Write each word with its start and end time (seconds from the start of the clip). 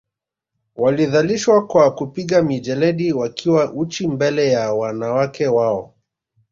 Walidhalishwa 0.75 1.67
kwa 1.67 1.91
kupigwa 1.95 2.41
mijeledi 2.43 3.13
wakiwa 3.13 3.73
uchi 3.73 4.07
mbele 4.07 4.51
ya 4.51 4.73
wanawake 4.73 5.47
wao 5.47 5.93